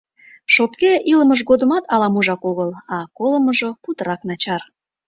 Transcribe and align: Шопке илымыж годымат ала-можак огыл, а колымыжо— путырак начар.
Шопке 0.53 0.91
илымыж 1.11 1.41
годымат 1.49 1.83
ала-можак 1.93 2.41
огыл, 2.49 2.69
а 2.95 2.97
колымыжо— 3.17 3.69
путырак 3.83 4.21
начар. 4.27 4.61